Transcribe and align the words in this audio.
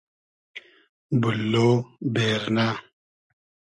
بوللۉ 1.21 1.53
بېرنۂ 2.13 2.67